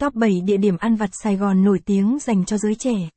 [0.00, 3.08] Top 7 địa điểm ăn vặt Sài Gòn nổi tiếng dành cho giới trẻ.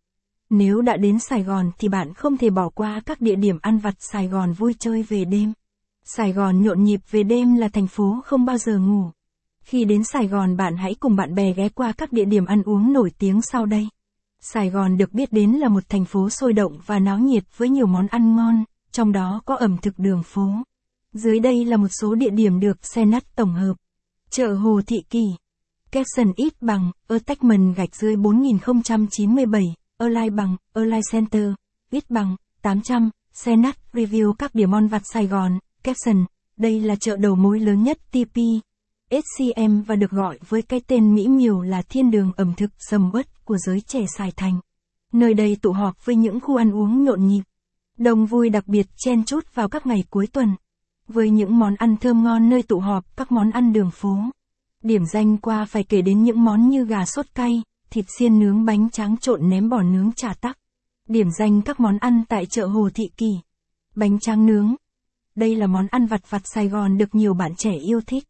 [0.50, 3.78] Nếu đã đến Sài Gòn thì bạn không thể bỏ qua các địa điểm ăn
[3.78, 5.54] vặt Sài Gòn vui chơi về đêm.
[6.04, 9.12] Sài Gòn nhộn nhịp về đêm là thành phố không bao giờ ngủ.
[9.64, 12.64] Khi đến Sài Gòn bạn hãy cùng bạn bè ghé qua các địa điểm ăn
[12.64, 13.88] uống nổi tiếng sau đây.
[14.42, 17.70] Sài Gòn được biết đến là một thành phố sôi động và náo nhiệt với
[17.70, 20.54] nhiều món ăn ngon, trong đó có ẩm thực đường phố.
[21.14, 23.74] Dưới đây là một số địa điểm được xe nắt tổng hợp.
[24.30, 25.26] Chợ Hồ Thị Kỳ
[25.94, 29.64] caption ít bằng, attachment gạch dưới 4097,
[29.98, 31.44] Align bằng, Align Center,
[31.92, 36.26] ít bằng, 800, Senat review các điểm on vặt Sài Gòn, caption,
[36.58, 38.38] Đây là chợ đầu mối lớn nhất TP,
[39.10, 43.10] SCM và được gọi với cái tên mỹ miều là thiên đường ẩm thực sầm
[43.14, 44.60] uất của giới trẻ Sài Thành.
[45.12, 47.44] Nơi đây tụ họp với những khu ăn uống nhộn nhịp.
[47.98, 50.56] Đông vui đặc biệt chen chúc vào các ngày cuối tuần.
[51.08, 54.18] Với những món ăn thơm ngon nơi tụ họp các món ăn đường phố.
[54.84, 58.66] Điểm danh qua phải kể đến những món như gà sốt cay, thịt xiên nướng
[58.66, 60.58] bánh tráng trộn ném bò nướng trà tắc.
[61.08, 63.32] Điểm danh các món ăn tại chợ Hồ Thị Kỳ.
[63.96, 64.76] Bánh tráng nướng.
[65.36, 68.24] Đây là món ăn vặt vặt Sài Gòn được nhiều bạn trẻ yêu thích.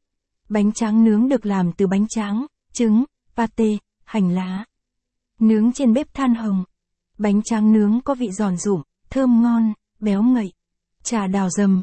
[0.50, 3.04] Bánh tráng nướng được làm từ bánh tráng, trứng,
[3.36, 4.66] pate, hành lá.
[5.40, 6.64] Nướng trên bếp than hồng.
[7.18, 10.54] Bánh tráng nướng có vị giòn rụm, thơm ngon, béo ngậy.
[11.04, 11.82] Trà đào dầm.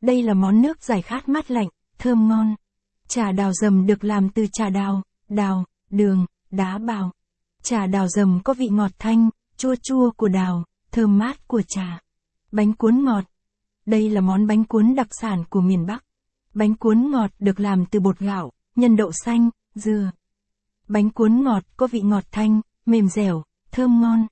[0.00, 2.54] Đây là món nước giải khát mát lạnh, thơm ngon.
[3.08, 7.12] Trà đào dầm được làm từ trà đào, đào, đường, đá bào.
[7.62, 12.00] Trà đào dầm có vị ngọt thanh, chua chua của đào, thơm mát của trà.
[12.52, 13.24] Bánh cuốn ngọt.
[13.86, 16.04] Đây là món bánh cuốn đặc sản của miền Bắc.
[16.54, 20.10] Bánh cuốn ngọt được làm từ bột gạo, nhân đậu xanh, dừa.
[20.88, 24.26] Bánh cuốn ngọt có vị ngọt thanh, mềm dẻo, thơm ngon.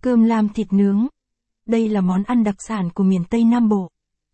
[0.00, 1.06] Cơm lam thịt nướng.
[1.66, 3.90] Đây là món ăn đặc sản của miền Tây Nam Bộ.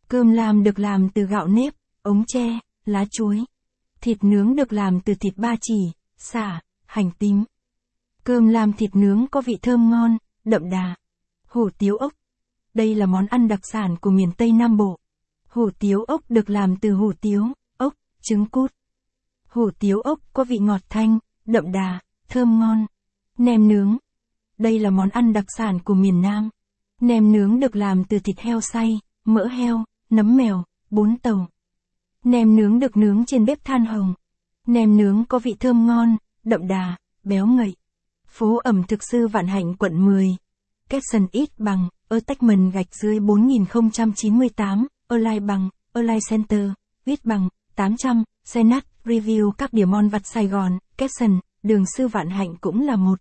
[0.08, 3.44] Cơm lam được làm từ gạo nếp, ống tre, lá chuối.
[4.00, 7.44] Thịt nướng được làm từ thịt ba chỉ, xả, hành tím.
[8.24, 10.94] Cơm làm thịt nướng có vị thơm ngon, đậm đà.
[11.46, 12.12] Hủ tiếu ốc.
[12.74, 14.98] Đây là món ăn đặc sản của miền Tây Nam Bộ.
[15.48, 17.46] Hủ tiếu ốc được làm từ hủ tiếu,
[17.76, 18.72] ốc, trứng cút.
[19.48, 22.86] Hủ tiếu ốc có vị ngọt thanh, đậm đà, thơm ngon.
[23.38, 23.96] Nem nướng.
[24.58, 26.50] Đây là món ăn đặc sản của miền Nam.
[27.00, 31.48] Nem nướng được làm từ thịt heo xay, mỡ heo, nấm mèo, bún tàu.
[32.24, 34.14] Nem nướng được nướng trên bếp than hồng.
[34.66, 37.76] Nem nướng có vị thơm ngon, đậm đà, béo ngậy.
[38.28, 40.28] Phố ẩm thực sư Vạn Hạnh quận 10.
[40.88, 46.70] Capson ít bằng, ở tách mần gạch dưới 4098, Align bằng, Align Center,
[47.04, 52.08] viết bằng, 800, xe nát, review các điểm on vặt Sài Gòn, Capson, đường sư
[52.08, 53.18] Vạn Hạnh cũng là một.